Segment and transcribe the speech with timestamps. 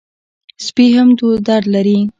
[0.65, 1.09] سپي هم
[1.47, 1.97] درد لري.